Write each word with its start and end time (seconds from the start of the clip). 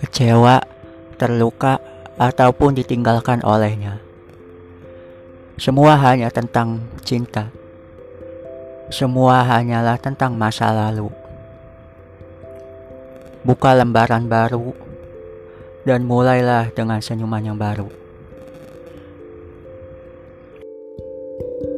kecewa, 0.00 0.64
terluka, 1.20 1.78
ataupun 2.20 2.76
ditinggalkan 2.76 3.40
olehnya. 3.44 4.00
Semua 5.60 5.96
hanya 5.96 6.28
tentang 6.28 6.84
cinta. 7.00 7.48
Semua 8.92 9.40
hanyalah 9.44 9.96
tentang 9.96 10.36
masa 10.36 10.68
lalu. 10.72 11.08
Buka 13.40 13.72
lembaran 13.72 14.28
baru 14.28 14.76
dan 15.88 16.04
mulailah 16.04 16.68
dengan 16.76 17.00
senyuman 17.00 17.44
yang 17.44 17.56
baru. 17.56 17.88
thank 21.40 21.64
you 21.64 21.69